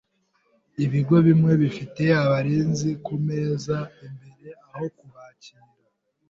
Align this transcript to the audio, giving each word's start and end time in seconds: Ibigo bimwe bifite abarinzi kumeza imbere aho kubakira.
Ibigo 0.85 1.15
bimwe 1.27 1.51
bifite 1.61 2.03
abarinzi 2.23 2.89
kumeza 3.05 3.77
imbere 4.05 4.49
aho 4.67 4.85
kubakira. 4.97 5.61